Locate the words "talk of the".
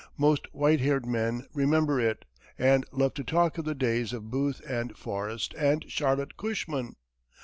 3.23-3.75